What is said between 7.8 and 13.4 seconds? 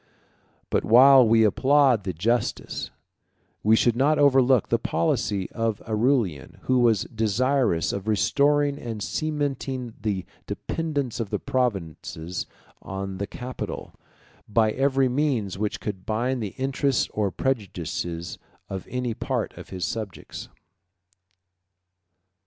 of restoring and cementing the dependence of the provinces on the